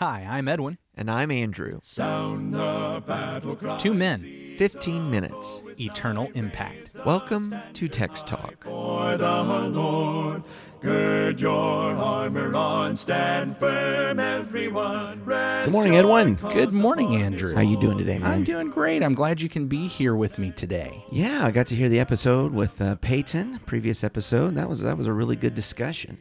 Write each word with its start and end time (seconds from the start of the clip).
Hi, 0.00 0.24
I'm 0.30 0.46
Edwin. 0.46 0.78
And 0.94 1.10
I'm 1.10 1.32
Andrew. 1.32 1.80
Sound 1.82 2.54
the 2.54 3.02
battle 3.04 3.56
cry. 3.56 3.78
Two 3.78 3.94
men, 3.94 4.54
15 4.56 5.10
minutes. 5.10 5.60
eternal 5.80 6.30
impact. 6.34 6.94
Welcome 7.04 7.52
to 7.72 7.88
Text 7.88 8.28
Talk. 8.28 8.62
For 8.62 9.16
the 9.16 9.42
Lord, 9.72 10.44
gird 10.80 11.40
your 11.40 11.96
armor 11.96 12.54
on, 12.54 12.94
stand 12.94 13.56
firm, 13.56 14.20
everyone. 14.20 15.24
Good 15.24 15.72
morning, 15.72 15.96
Edwin. 15.96 16.34
Good 16.34 16.72
morning, 16.72 17.16
Andrew. 17.16 17.54
How 17.54 17.62
are 17.62 17.64
you 17.64 17.80
doing 17.80 17.98
today, 17.98 18.20
man? 18.20 18.30
I'm 18.30 18.44
doing 18.44 18.70
great. 18.70 19.02
I'm 19.02 19.14
glad 19.14 19.42
you 19.42 19.48
can 19.48 19.66
be 19.66 19.88
here 19.88 20.14
with 20.14 20.38
me 20.38 20.52
today. 20.52 21.04
Yeah, 21.10 21.44
I 21.44 21.50
got 21.50 21.66
to 21.66 21.74
hear 21.74 21.88
the 21.88 21.98
episode 21.98 22.52
with 22.52 22.80
uh, 22.80 22.94
Peyton. 23.00 23.58
Previous 23.66 24.04
episode. 24.04 24.54
That 24.54 24.68
was 24.68 24.80
that 24.82 24.96
was 24.96 25.08
a 25.08 25.12
really 25.12 25.34
good 25.34 25.56
discussion. 25.56 26.18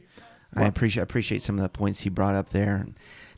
I 0.55 0.65
appreciate 0.65 1.03
appreciate 1.03 1.43
some 1.43 1.57
of 1.57 1.61
the 1.61 1.69
points 1.69 1.99
he 1.99 2.09
brought 2.09 2.33
up 2.33 2.49
there, 2.49 2.77
and 2.77 2.97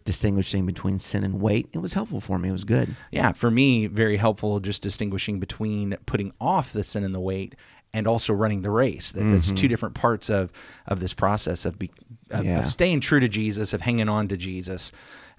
distinguishing 0.10 0.66
between 0.66 0.98
sin 0.98 1.24
and 1.24 1.40
weight. 1.40 1.70
It 1.72 1.78
was 1.78 1.94
helpful 1.94 2.20
for 2.20 2.40
me. 2.40 2.50
It 2.50 2.52
was 2.52 2.64
good. 2.64 2.96
Yeah, 3.12 3.32
for 3.32 3.52
me, 3.52 3.86
very 3.86 4.18
helpful 4.18 4.60
just 4.60 4.82
distinguishing 4.82 5.40
between 5.40 5.96
putting 6.08 6.34
off 6.42 6.74
the 6.74 6.84
sin 6.84 7.04
and 7.04 7.14
the 7.14 7.20
weight 7.20 7.54
and 7.94 8.08
also 8.08 8.34
running 8.34 8.64
the 8.64 8.72
race. 8.72 9.12
That, 9.12 9.22
That's 9.24 9.48
mm-hmm. 9.48 9.56
two 9.56 9.68
different 9.68 9.94
parts 9.94 10.28
of 10.28 10.52
of 10.88 11.00
this 11.00 11.14
process 11.14 11.64
of, 11.64 11.78
be, 11.78 11.92
of, 12.32 12.44
Yeah. 12.44 12.58
of 12.58 12.66
staying 12.66 13.02
true 13.02 13.20
to 13.20 13.30
Jesus, 13.30 13.72
of 13.72 13.82
hanging 13.82 14.10
on 14.10 14.28
to 14.30 14.36
Jesus, 14.38 14.92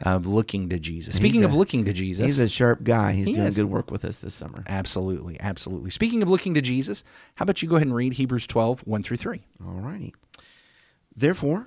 of 0.02 0.24
looking 0.24 0.68
to 0.68 0.78
Jesus. 0.78 1.16
Speaking 1.16 1.40
He's 1.40 1.46
of 1.46 1.54
looking 1.56 1.84
to 1.86 1.92
Jesus, 1.92 2.26
He's 2.26 2.38
a 2.38 2.48
sharp 2.48 2.84
guy. 2.84 3.14
He's 3.14 3.26
He 3.26 3.32
doing 3.32 3.48
is. 3.48 3.56
good 3.56 3.64
work 3.64 3.90
with 3.90 4.04
us 4.04 4.18
this 4.18 4.34
summer. 4.34 4.62
Absolutely, 4.68 5.36
absolutely. 5.40 5.90
Speaking 5.90 6.22
of 6.22 6.30
looking 6.30 6.54
to 6.54 6.62
Jesus, 6.62 7.02
how 7.34 7.42
about 7.42 7.60
you 7.60 7.68
go 7.68 7.74
ahead 7.74 7.88
and 7.88 7.96
read 7.96 8.12
Hebrews 8.12 8.46
12, 8.46 8.86
1 8.86 9.02
through 9.02 9.16
3? 9.16 9.42
All 9.66 9.72
righty. 9.80 10.14
Therefore, 11.16 11.66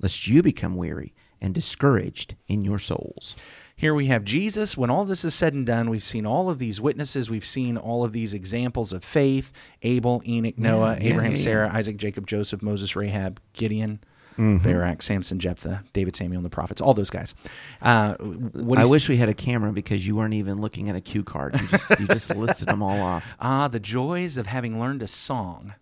lest 0.00 0.26
you 0.26 0.42
become 0.42 0.76
weary 0.76 1.14
and 1.40 1.54
discouraged 1.54 2.34
in 2.48 2.64
your 2.64 2.78
souls. 2.78 3.36
Here 3.76 3.94
we 3.94 4.06
have 4.06 4.24
Jesus. 4.24 4.76
When 4.76 4.88
all 4.88 5.04
this 5.04 5.24
is 5.24 5.34
said 5.34 5.52
and 5.52 5.66
done, 5.66 5.90
we've 5.90 6.04
seen 6.04 6.26
all 6.26 6.48
of 6.48 6.58
these 6.58 6.80
witnesses. 6.80 7.28
We've 7.28 7.44
seen 7.44 7.76
all 7.76 8.04
of 8.04 8.12
these 8.12 8.32
examples 8.32 8.92
of 8.92 9.04
faith 9.04 9.52
Abel, 9.82 10.22
Enoch, 10.26 10.58
Noah, 10.58 10.96
yeah, 11.00 11.08
Abraham, 11.08 11.32
yeah, 11.32 11.38
yeah. 11.38 11.44
Sarah, 11.44 11.70
Isaac, 11.72 11.96
Jacob, 11.96 12.26
Joseph, 12.26 12.62
Moses, 12.62 12.94
Rahab, 12.94 13.40
Gideon, 13.52 14.00
Mm-hmm. 14.34 14.58
Barak, 14.58 15.02
Samson, 15.02 15.38
Jephthah, 15.38 15.82
David, 15.92 16.16
Samuel, 16.16 16.38
and 16.38 16.44
the 16.44 16.50
prophets. 16.50 16.80
All 16.80 16.92
those 16.94 17.10
guys. 17.10 17.34
Uh, 17.82 18.14
what 18.14 18.78
I 18.78 18.82
he's- 18.82 18.90
wish 18.90 19.08
we 19.08 19.16
had 19.16 19.28
a 19.28 19.34
camera 19.34 19.72
because 19.72 20.06
you 20.06 20.16
weren't 20.16 20.34
even 20.34 20.60
looking 20.60 20.88
at 20.90 20.96
a 20.96 21.00
cue 21.00 21.22
card. 21.22 21.60
You 21.60 21.68
just, 21.68 22.00
you 22.00 22.06
just 22.08 22.30
listed 22.36 22.68
them 22.68 22.82
all 22.82 23.00
off. 23.00 23.24
Ah, 23.40 23.68
the 23.68 23.78
joys 23.80 24.36
of 24.36 24.46
having 24.46 24.80
learned 24.80 25.02
a 25.02 25.06
song, 25.08 25.74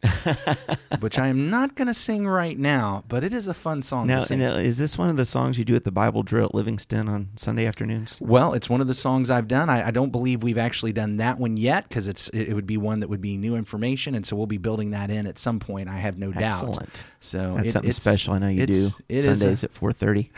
which 1.00 1.19
I 1.19 1.28
am 1.28 1.50
not 1.50 1.75
going 1.75 1.89
to 1.89 1.94
sing 1.94 2.27
right 2.27 2.59
now, 2.59 3.05
but 3.09 3.25
it 3.25 3.33
is 3.33 3.48
a 3.48 3.55
fun 3.55 3.83
song 3.83 4.06
Now, 4.06 4.20
to 4.20 4.27
sing. 4.27 4.39
now, 4.41 4.55
is 4.55 4.78
this 4.78 4.98
one 4.98 5.09
of 5.09 5.16
the 5.16 5.25
songs 5.25 5.59
you 5.59 5.64
do 5.64 5.75
at 5.75 5.84
the 5.84 5.91
Bible 5.91 6.22
drill 6.22 6.47
at 6.47 6.55
Livingston 6.55 7.09
on 7.09 7.28
Sunday 7.37 7.66
afternoons? 7.66 8.19
Well, 8.20 8.53
it's 8.55 8.69
one 8.69 8.81
of 8.81 8.87
the 8.87 8.94
songs 8.94 9.31
I've 9.31 9.48
done. 9.48 9.70
I, 9.70 9.89
I 9.89 9.91
don't 9.91 10.11
believe 10.11 10.42
we've 10.42 10.59
actually 10.59 10.92
done 10.92 11.16
that 11.16 11.39
one 11.39 11.56
yet 11.56 11.89
because 11.89 12.06
it's 12.09 12.28
it, 12.28 12.48
it 12.48 12.55
would 12.55 12.66
be 12.66 12.77
one 12.77 13.00
that 13.00 13.09
would 13.09 13.20
be 13.20 13.37
new 13.37 13.56
information, 13.56 14.14
and 14.14 14.27
so 14.27 14.37
we'll 14.37 14.47
be 14.47 14.59
building 14.59 14.91
that 14.91 15.11
in 15.11 15.27
at 15.27 15.39
some 15.39 15.59
point. 15.59 15.88
I 15.88 15.98
have 15.98 16.19
no 16.19 16.31
doubt. 16.32 16.62
Excellent. 16.65 17.04
So 17.21 17.54
That's 17.56 17.69
it- 17.69 17.72
something 17.72 17.93
special. 17.93 18.34
I 18.42 18.47
know 18.47 18.50
you 18.50 18.66
do. 18.66 18.72
it's- 18.72 19.00
it 19.08 19.16
is 19.16 19.25
Sundays 19.41 19.62
a- 19.62 19.66
at 19.66 19.72
four 19.72 19.92
thirty. 19.92 20.30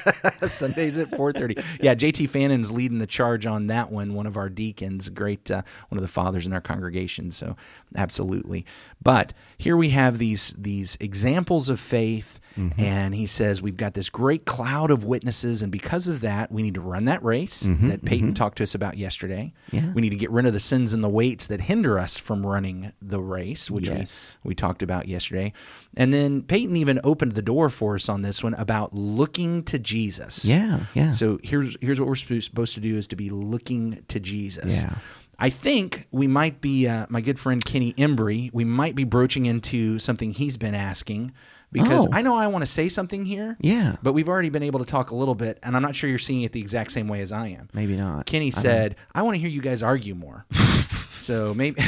Sundays 0.48 0.98
at 0.98 1.10
four 1.16 1.32
thirty. 1.32 1.56
Yeah, 1.80 1.94
JT 1.94 2.28
Fannon's 2.28 2.70
leading 2.70 2.98
the 2.98 3.06
charge 3.06 3.46
on 3.46 3.66
that 3.68 3.90
one. 3.90 4.14
One 4.14 4.26
of 4.26 4.36
our 4.36 4.48
deacons, 4.48 5.08
great, 5.08 5.50
uh, 5.50 5.62
one 5.88 5.98
of 5.98 6.02
the 6.02 6.08
fathers 6.08 6.46
in 6.46 6.52
our 6.52 6.60
congregation. 6.60 7.30
So 7.30 7.56
absolutely. 7.96 8.64
But 9.02 9.32
here 9.58 9.76
we 9.76 9.90
have 9.90 10.18
these 10.18 10.54
these 10.58 10.96
examples 11.00 11.68
of 11.68 11.80
faith, 11.80 12.40
Mm-hmm. 12.56 12.80
and 12.80 13.14
he 13.14 13.26
says 13.26 13.62
we've 13.62 13.76
got 13.76 13.94
this 13.94 14.10
great 14.10 14.44
cloud 14.44 14.90
of 14.90 15.04
witnesses, 15.04 15.62
and 15.62 15.72
because 15.72 16.08
of 16.08 16.20
that, 16.20 16.52
we 16.52 16.62
need 16.62 16.74
to 16.74 16.80
run 16.80 17.06
that 17.06 17.22
race 17.24 17.60
that 17.82 18.04
Peyton 18.04 18.34
talked 18.34 18.58
to 18.58 18.62
us 18.64 18.74
about 18.74 18.96
yesterday. 18.98 19.52
Mm-hmm, 19.68 19.76
Yeah. 19.76 19.92
We 19.94 20.02
need 20.02 20.10
to 20.10 20.16
get 20.16 20.30
rid 20.30 20.46
of 20.46 20.52
the 20.52 20.60
sins 20.60 20.92
and 20.92 21.02
the 21.02 21.08
weights 21.08 21.46
that 21.48 21.62
hinder 21.62 21.98
us 21.98 22.18
from 22.18 22.44
running 22.46 22.92
the 23.00 23.20
race, 23.20 23.70
which 23.70 23.86
Yes. 23.88 24.36
we 24.44 24.50
we 24.50 24.54
talked 24.54 24.82
about 24.82 25.08
yesterday. 25.08 25.52
And 25.96 26.12
then 26.12 26.42
Peyton 26.42 26.76
even 26.76 27.00
opened 27.04 27.32
the 27.32 27.42
door 27.42 27.70
for 27.70 27.94
us 27.94 28.08
on 28.08 28.20
this 28.22 28.42
one 28.42 28.54
about 28.54 28.94
looking 28.94 29.62
to 29.64 29.78
Jesus. 29.78 30.44
Yeah, 30.44 30.80
yeah. 30.94 31.14
So 31.14 31.38
here's 31.42 31.76
here's 31.80 31.98
what 31.98 32.06
we're 32.08 32.16
supposed 32.16 32.74
to 32.74 32.80
do 32.80 32.96
is 32.98 33.06
to 33.08 33.16
be 33.16 33.30
looking 33.30 34.04
to 34.08 34.20
Jesus. 34.20 34.82
Yeah. 34.82 34.94
I 35.38 35.48
think 35.50 36.06
we 36.12 36.26
might 36.26 36.60
be 36.60 36.86
uh, 36.86 37.06
my 37.08 37.20
good 37.20 37.40
friend 37.40 37.64
Kenny 37.64 37.94
Embry. 37.94 38.50
We 38.52 38.64
might 38.64 38.94
be 38.94 39.04
broaching 39.04 39.46
into 39.46 39.98
something 39.98 40.32
he's 40.32 40.56
been 40.56 40.74
asking 40.74 41.32
because 41.72 42.06
Oh. 42.06 42.10
I 42.12 42.22
know 42.22 42.36
I 42.36 42.46
want 42.48 42.62
to 42.62 42.70
say 42.70 42.88
something 42.88 43.24
here. 43.24 43.56
Yeah. 43.60 43.96
But 44.02 44.12
we've 44.12 44.28
already 44.28 44.50
been 44.50 44.62
able 44.62 44.80
to 44.80 44.86
talk 44.86 45.10
a 45.10 45.16
little 45.16 45.34
bit, 45.34 45.58
and 45.62 45.74
I'm 45.74 45.82
not 45.82 45.96
sure 45.96 46.08
you're 46.10 46.18
seeing 46.18 46.42
it 46.42 46.52
the 46.52 46.60
exact 46.60 46.92
same 46.92 47.08
way 47.08 47.20
as 47.22 47.32
I 47.32 47.48
am. 47.48 47.68
Maybe 47.72 47.96
not. 47.96 48.26
Kenny 48.26 48.48
I 48.48 48.50
don't 48.50 48.60
said, 48.62 48.96
"I 49.14 49.22
want 49.22 49.34
to 49.36 49.40
hear 49.40 49.48
you 49.48 49.60
guys 49.62 49.82
argue 49.82 50.14
more." 50.14 50.44
so 51.20 51.54
maybe. 51.54 51.82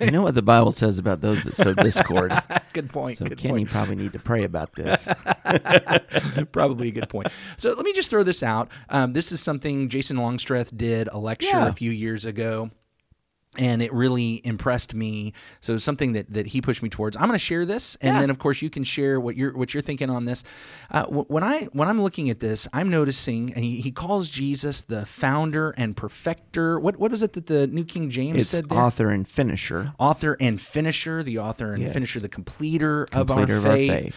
You 0.00 0.10
know 0.10 0.22
what 0.22 0.34
the 0.34 0.42
Bible 0.42 0.72
says 0.72 0.98
about 0.98 1.20
those 1.20 1.44
that 1.44 1.54
sow 1.54 1.74
discord. 1.74 2.32
good 2.72 2.88
point. 2.88 3.18
So 3.18 3.24
good 3.26 3.38
Kenny 3.38 3.60
point. 3.60 3.70
probably 3.70 3.94
need 3.94 4.12
to 4.14 4.18
pray 4.18 4.42
about 4.42 4.74
this. 4.74 5.06
Probably 6.52 6.88
a 6.88 6.90
good 6.90 7.08
point. 7.08 7.28
So 7.56 7.72
let 7.72 7.84
me 7.84 7.92
just 7.92 8.10
throw 8.10 8.22
this 8.22 8.42
out. 8.42 8.68
Um, 8.88 9.12
this 9.12 9.30
is 9.32 9.40
something 9.40 9.88
Jason 9.88 10.16
Longstreth 10.16 10.76
did 10.76 11.08
a 11.12 11.18
lecture 11.18 11.46
Yeah. 11.48 11.68
a 11.68 11.72
few 11.72 11.90
years 11.90 12.24
ago. 12.24 12.70
And 13.58 13.82
it 13.82 13.92
really 13.92 14.40
impressed 14.46 14.94
me. 14.94 15.34
So 15.60 15.76
something 15.76 16.12
that, 16.12 16.32
that 16.32 16.46
he 16.46 16.62
pushed 16.62 16.82
me 16.82 16.88
towards. 16.88 17.18
I'm 17.18 17.24
going 17.24 17.32
to 17.34 17.38
share 17.38 17.66
this, 17.66 17.98
and 18.00 18.14
Yeah. 18.14 18.20
then 18.20 18.30
of 18.30 18.38
course 18.38 18.62
you 18.62 18.70
can 18.70 18.82
share 18.82 19.20
what 19.20 19.36
you're 19.36 19.54
what 19.54 19.74
you're 19.74 19.82
thinking 19.82 20.08
on 20.08 20.24
this. 20.24 20.42
Uh, 20.90 21.04
wh- 21.04 21.30
when 21.30 21.44
I 21.44 21.64
when 21.72 21.86
I'm 21.86 22.00
looking 22.00 22.30
at 22.30 22.40
this, 22.40 22.66
I'm 22.72 22.88
noticing, 22.88 23.52
and 23.52 23.62
he, 23.62 23.82
he 23.82 23.90
calls 23.92 24.30
Jesus 24.30 24.80
the 24.80 25.04
founder 25.04 25.72
and 25.76 25.94
perfecter. 25.94 26.80
What 26.80 26.96
what 26.96 27.10
was 27.10 27.22
it 27.22 27.34
that 27.34 27.44
the 27.46 27.66
New 27.66 27.84
King 27.84 28.08
James 28.08 28.38
It's 28.38 28.48
said 28.48 28.70
there? 28.70 28.78
author 28.78 29.10
and 29.10 29.28
finisher. 29.28 29.92
author 29.98 30.34
and 30.40 30.58
finisher, 30.58 31.22
the 31.22 31.38
author 31.38 31.74
and 31.74 31.82
Yes. 31.82 31.92
finisher, 31.92 32.20
the 32.20 32.30
completer, 32.30 33.06
of, 33.12 33.30
our, 33.30 33.42
of 33.42 33.50
our 33.50 33.60
faith. 33.76 33.90
faith. 34.04 34.14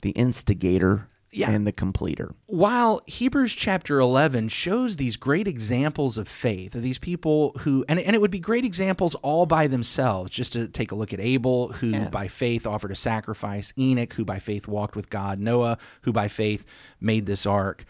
The 0.00 0.10
instigator 0.12 1.08
Yeah. 1.36 1.50
and 1.50 1.66
the 1.66 1.72
completer. 1.72 2.34
while 2.46 3.00
Hebrews 3.06 3.54
chapter 3.54 4.00
11 4.00 4.48
shows 4.48 4.96
these 4.96 5.16
great 5.16 5.46
examples 5.46 6.16
of 6.18 6.28
faith, 6.28 6.74
of 6.74 6.82
these 6.82 6.98
people 6.98 7.52
who, 7.60 7.84
and, 7.88 7.98
and 7.98 8.16
it 8.16 8.20
would 8.20 8.30
be 8.30 8.40
great 8.40 8.64
examples 8.64 9.14
all 9.16 9.46
by 9.46 9.66
themselves, 9.66 10.30
just 10.30 10.52
to 10.54 10.68
take 10.68 10.92
a 10.92 10.94
look 10.94 11.12
at 11.12 11.20
Abel, 11.20 11.68
who 11.68 11.88
Yeah. 11.88 12.08
by 12.08 12.28
faith 12.28 12.66
offered 12.66 12.90
a 12.90 12.96
sacrifice, 12.96 13.72
Enoch, 13.78 14.12
who 14.14 14.24
by 14.24 14.38
faith 14.38 14.66
walked 14.66 14.96
with 14.96 15.10
God, 15.10 15.38
Noah, 15.38 15.78
who 16.02 16.12
by 16.12 16.28
faith 16.28 16.64
made 17.00 17.26
this 17.26 17.44
ark. 17.46 17.84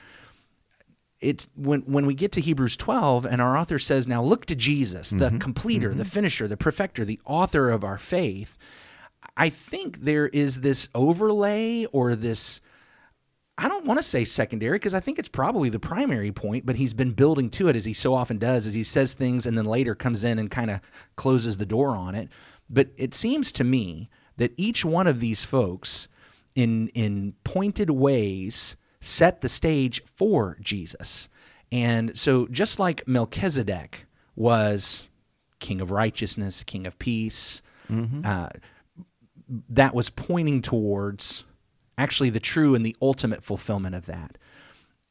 It's 1.20 1.48
when 1.56 1.80
when 1.82 2.04
we 2.04 2.14
get 2.14 2.32
to 2.32 2.40
Hebrews 2.40 2.76
12 2.76 3.24
and 3.24 3.40
our 3.40 3.56
author 3.56 3.78
says, 3.78 4.06
Now 4.06 4.22
look 4.22 4.44
to 4.46 4.54
Jesus, 4.54 5.10
the 5.10 5.28
mm-hmm. 5.28 5.38
completer, 5.38 5.94
the 5.94 6.02
mm-hmm. 6.02 6.10
finisher, 6.10 6.46
the 6.46 6.58
perfecter, 6.58 7.04
the 7.04 7.20
author 7.24 7.70
of 7.70 7.84
our 7.84 7.98
faith. 7.98 8.58
I 9.36 9.48
think 9.48 10.00
there 10.00 10.28
is 10.28 10.60
this 10.60 10.88
overlay 10.94 11.86
or 11.86 12.14
this 12.14 12.60
I 13.58 13.68
don't 13.68 13.86
want 13.86 13.98
to 13.98 14.02
say 14.02 14.24
secondary 14.24 14.78
because 14.78 14.94
I 14.94 15.00
think 15.00 15.18
it's 15.18 15.28
probably 15.28 15.70
the 15.70 15.78
primary 15.78 16.30
point, 16.30 16.66
but 16.66 16.76
he's 16.76 16.92
been 16.92 17.12
building 17.12 17.48
to 17.50 17.68
it 17.68 17.76
as 17.76 17.86
he 17.86 17.94
so 17.94 18.12
often 18.12 18.38
does, 18.38 18.66
as 18.66 18.74
he 18.74 18.84
says 18.84 19.14
things 19.14 19.46
and 19.46 19.56
then 19.56 19.64
later 19.64 19.94
comes 19.94 20.24
in 20.24 20.38
and 20.38 20.50
kind 20.50 20.70
of 20.70 20.80
closes 21.16 21.56
the 21.56 21.64
door 21.64 21.90
on 21.90 22.14
it. 22.14 22.28
But 22.68 22.90
it 22.96 23.14
seems 23.14 23.52
to 23.52 23.64
me 23.64 24.10
that 24.36 24.52
each 24.58 24.84
one 24.84 25.06
of 25.06 25.20
these 25.20 25.44
folks, 25.44 26.08
in 26.54 26.88
in 26.88 27.34
pointed 27.44 27.90
ways, 27.90 28.76
set 29.00 29.40
the 29.40 29.48
stage 29.48 30.02
for 30.04 30.58
Jesus. 30.60 31.28
And 31.72 32.16
so, 32.16 32.46
just 32.48 32.78
like 32.78 33.06
Melchizedek 33.08 34.04
was 34.34 35.08
king 35.60 35.80
of 35.80 35.90
righteousness, 35.90 36.62
king 36.62 36.86
of 36.86 36.98
peace, 36.98 37.62
uh, 38.24 38.48
that 39.70 39.94
was 39.94 40.10
pointing 40.10 40.60
towards 40.60 41.44
actually 41.98 42.30
the 42.30 42.40
true 42.40 42.74
and 42.74 42.84
the 42.84 42.96
ultimate 43.00 43.42
fulfillment 43.42 43.94
of 43.94 44.06
that. 44.06 44.38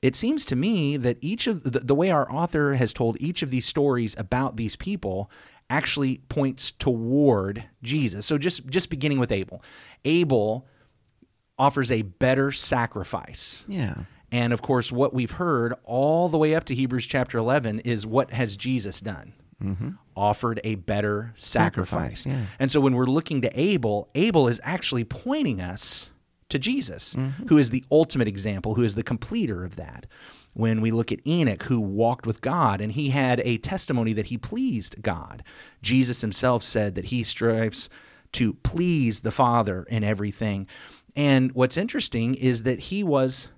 It 0.01 0.15
seems 0.15 0.45
to 0.45 0.55
me 0.55 0.97
that 0.97 1.17
each 1.21 1.47
of 1.47 1.63
the, 1.63 1.79
the 1.79 1.95
way 1.95 2.11
our 2.11 2.31
author 2.31 2.75
has 2.75 2.93
told 2.93 3.17
each 3.19 3.41
of 3.41 3.49
these 3.49 3.65
stories 3.65 4.15
about 4.17 4.55
these 4.55 4.75
people 4.75 5.31
actually 5.69 6.17
points 6.29 6.71
toward 6.71 7.63
Jesus. 7.81 8.25
So 8.25 8.37
just 8.37 8.67
just 8.67 8.89
beginning 8.89 9.19
with 9.19 9.31
Abel. 9.31 9.63
Abel 10.03 10.67
offers 11.57 11.91
a 11.91 12.03
better 12.03 12.51
sacrifice. 12.51 13.65
Yeah. 13.67 14.03
And 14.31 14.53
of 14.53 14.61
course, 14.61 14.91
what 14.91 15.13
we've 15.13 15.31
heard 15.31 15.73
all 15.85 16.29
the 16.29 16.37
way 16.37 16.55
up 16.55 16.65
to 16.65 16.75
Hebrews 16.75 17.05
chapter 17.05 17.37
11 17.37 17.79
is 17.79 18.05
what 18.05 18.31
has 18.31 18.57
Jesus 18.57 18.99
done? 18.99 19.33
Mm-hmm. 19.63 19.89
Offered 20.15 20.59
a 20.63 20.75
better 20.75 21.31
sacrifice. 21.35 22.19
Sacrifice, 22.21 22.25
yeah. 22.25 22.45
And 22.59 22.71
so 22.71 22.81
when 22.81 22.95
we're 22.95 23.05
looking 23.05 23.41
to 23.41 23.59
Abel, 23.59 24.09
Abel 24.13 24.47
is 24.47 24.59
actually 24.63 25.05
pointing 25.05 25.61
us 25.61 26.11
to 26.49 26.59
Jesus, 26.59 27.15
mm-hmm. 27.15 27.47
who 27.47 27.57
is 27.57 27.69
the 27.69 27.83
ultimate 27.91 28.27
example, 28.27 28.75
who 28.75 28.83
is 28.83 28.95
the 28.95 29.03
completer 29.03 29.63
of 29.63 29.75
that. 29.75 30.05
When 30.53 30.79
we 30.79 30.91
look 30.91 31.11
at 31.11 31.25
Enoch, 31.27 31.63
who 31.63 31.79
walked 31.79 32.25
with 32.25 32.41
God, 32.41 32.79
and 32.79 32.91
he 32.91 33.09
had 33.09 33.41
a 33.41 33.57
testimony 33.57 34.13
that 34.13 34.27
he 34.27 34.37
pleased 34.37 35.01
God. 35.01 35.43
Jesus 35.81 36.21
himself 36.21 36.63
said 36.63 36.95
that 36.95 37.05
he 37.05 37.23
strives 37.23 37.89
to 38.33 38.53
please 38.53 39.21
the 39.21 39.31
Father 39.31 39.83
in 39.89 40.03
everything. 40.03 40.67
And 41.15 41.51
what's 41.53 41.77
interesting 41.77 42.35
is 42.35 42.63
that 42.63 42.79
he 42.79 43.03
was 43.03 43.49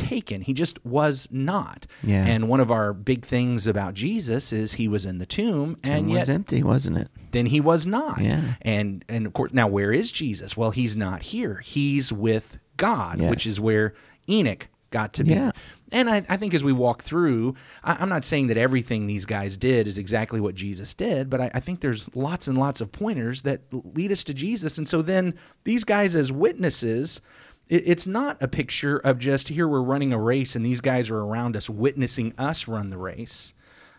taken. 0.00 0.40
He 0.42 0.52
just 0.52 0.84
was 0.84 1.28
not. 1.30 1.86
Yeah. 2.02 2.24
And 2.24 2.48
one 2.48 2.60
of 2.60 2.70
our 2.70 2.92
big 2.92 3.24
things 3.24 3.66
about 3.66 3.94
Jesus 3.94 4.52
is 4.52 4.74
he 4.74 4.88
was 4.88 5.06
in 5.06 5.18
the 5.18 5.26
tomb, 5.26 5.76
and 5.82 6.10
yet 6.10 6.20
was 6.20 6.28
empty, 6.28 6.62
wasn't 6.62 6.98
it? 6.98 7.08
then 7.32 7.46
he 7.46 7.60
was 7.60 7.86
not. 7.86 8.20
Yeah. 8.20 8.54
And 8.62 9.04
and 9.08 9.26
of 9.26 9.32
course 9.32 9.52
now 9.52 9.68
where 9.68 9.92
is 9.92 10.10
Jesus? 10.10 10.56
Well, 10.56 10.70
he's 10.70 10.96
not 10.96 11.22
here. 11.22 11.56
He's 11.64 12.12
with 12.12 12.58
God, 12.76 13.20
which 13.20 13.46
is 13.46 13.60
where 13.60 13.94
Enoch 14.28 14.68
got 14.90 15.12
to 15.14 15.24
be. 15.24 15.30
Yeah. 15.30 15.52
And 15.92 16.08
I, 16.08 16.24
I 16.28 16.36
think 16.36 16.54
as 16.54 16.62
we 16.62 16.72
walk 16.72 17.02
through, 17.02 17.54
I, 17.82 17.96
I'm 18.00 18.08
not 18.08 18.24
saying 18.24 18.48
that 18.48 18.56
everything 18.56 19.06
these 19.06 19.26
guys 19.26 19.56
did 19.56 19.88
is 19.88 19.98
exactly 19.98 20.40
what 20.40 20.54
Jesus 20.54 20.94
did, 20.94 21.28
but 21.30 21.40
I, 21.40 21.50
I 21.54 21.60
think 21.60 21.80
there's 21.80 22.08
lots 22.14 22.46
and 22.46 22.58
lots 22.58 22.80
of 22.80 22.92
pointers 22.92 23.42
that 23.42 23.62
lead 23.72 24.12
us 24.12 24.24
to 24.24 24.34
Jesus. 24.34 24.78
And 24.78 24.88
so 24.88 25.02
then 25.02 25.34
these 25.64 25.84
guys 25.84 26.14
as 26.16 26.30
witnesses, 26.32 27.20
it, 27.70 27.84
it's 27.86 28.06
not 28.06 28.36
a 28.42 28.48
picture 28.48 28.98
of 28.98 29.18
just 29.18 29.48
here 29.48 29.66
we're 29.66 29.80
running 29.80 30.12
a 30.12 30.18
race 30.18 30.54
and 30.54 30.66
these 30.66 30.82
guys 30.82 31.08
are 31.08 31.20
around 31.20 31.56
us 31.56 31.70
witnessing 31.70 32.34
us 32.36 32.68
run 32.68 32.88
the 32.88 32.98
race. 32.98 33.54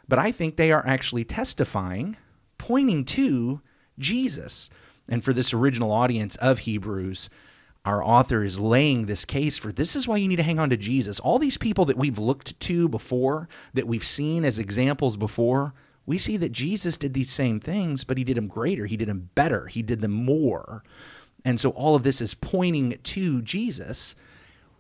But 0.08 0.20
I 0.20 0.32
think 0.32 0.56
they 0.56 0.72
are 0.72 0.86
actually 0.86 1.24
testifying, 1.24 2.18
pointing 2.58 3.06
to 3.06 3.62
Jesus. 3.98 4.70
And 5.08 5.24
for 5.24 5.34
this 5.34 5.54
original 5.54 5.92
audience 5.92 6.36
of 6.36 6.60
Hebrews, 6.60 7.30
our 7.84 8.04
author 8.04 8.44
is 8.44 8.60
laying 8.60 9.06
this 9.06 9.26
case 9.26 9.58
for 9.58 9.72
this 9.72 9.96
is 9.96 10.08
why 10.08 10.18
you 10.18 10.28
need 10.28 10.36
to 10.36 10.44
hang 10.44 10.60
on 10.60 10.70
to 10.70 10.78
Jesus. 10.78 11.20
All 11.20 11.40
these 11.40 11.58
people 11.58 11.86
that 11.86 11.98
we've 11.98 12.20
looked 12.20 12.60
to 12.60 12.88
before, 12.88 13.48
that 13.74 13.88
we've 13.88 14.06
seen 14.06 14.46
as 14.46 14.60
examples 14.60 15.18
before, 15.18 15.74
we 16.06 16.18
see 16.18 16.38
that 16.38 16.52
Jesus 16.52 16.98
did 16.98 17.14
these 17.14 17.32
same 17.32 17.60
things, 17.60 18.04
but 18.04 18.18
he 18.18 18.24
did 18.24 18.38
them 18.38 18.48
greater, 18.48 18.86
he 18.86 18.98
did 18.98 19.08
them 19.08 19.30
better, 19.34 19.68
he 19.68 19.82
did 19.82 20.02
them 20.02 20.12
more. 20.12 20.84
And 21.44 21.60
so 21.60 21.72
all 21.72 21.96
of 21.96 22.04
this 22.04 22.22
is 22.22 22.34
pointing 22.34 22.98
to 23.04 23.42
Jesus, 23.42 24.16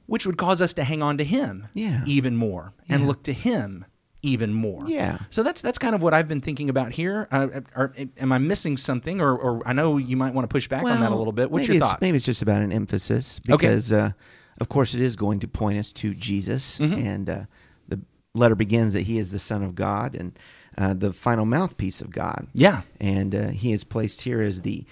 which 0.05 0.25
would 0.25 0.37
cause 0.37 0.61
us 0.61 0.73
to 0.73 0.83
hang 0.83 1.01
on 1.01 1.17
to 1.17 1.23
him 1.23 1.67
Yeah. 1.73 2.03
even 2.05 2.35
more 2.35 2.73
and 2.89 3.07
look 3.07 3.23
to 3.23 3.33
him 3.33 3.85
even 4.23 4.53
more. 4.53 4.81
Yeah. 4.85 5.17
So 5.31 5.41
that's 5.41 5.61
that's 5.61 5.79
kind 5.79 5.95
of 5.95 6.03
what 6.03 6.13
I've 6.13 6.27
been 6.27 6.41
thinking 6.41 6.69
about 6.69 6.91
here. 6.91 7.27
Uh, 7.31 7.61
are, 7.75 7.91
am 8.19 8.31
I 8.31 8.37
missing 8.37 8.77
something, 8.77 9.19
or, 9.19 9.35
or 9.35 9.67
I 9.67 9.73
know 9.73 9.97
you 9.97 10.15
might 10.15 10.33
want 10.35 10.43
to 10.47 10.53
push 10.53 10.67
back 10.67 10.83
on 10.83 10.99
that 10.99 11.11
a 11.11 11.15
little 11.15 11.33
bit. 11.33 11.49
What's 11.49 11.67
your 11.67 11.77
it's, 11.77 11.85
thoughts? 11.85 12.01
Maybe 12.01 12.17
it's 12.17 12.25
just 12.25 12.43
about 12.43 12.61
an 12.61 12.71
emphasis 12.71 13.39
Okay. 13.49 13.57
because, 13.67 13.91
uh, 13.91 14.11
of 14.59 14.69
course, 14.69 14.93
it 14.93 15.01
is 15.01 15.15
going 15.15 15.39
to 15.39 15.47
point 15.47 15.79
us 15.79 15.91
to 15.93 16.13
Jesus, 16.13 16.77
Mm-hmm. 16.77 17.07
and 17.07 17.29
uh, 17.29 17.39
the 17.87 18.01
letter 18.35 18.53
begins 18.53 18.93
that 18.93 19.01
He 19.03 19.17
is 19.17 19.31
the 19.31 19.39
Son 19.39 19.63
of 19.63 19.73
God 19.73 20.13
and 20.13 20.37
uh, 20.77 20.93
the 20.93 21.11
final 21.13 21.45
mouthpiece 21.45 21.99
of 21.99 22.11
God. 22.11 22.45
Yeah. 22.53 22.81
and 22.99 23.33
uh, 23.33 23.47
He 23.47 23.71
is 23.73 23.83
placed 23.83 24.21
here 24.21 24.41
as 24.43 24.61
the 24.61 24.85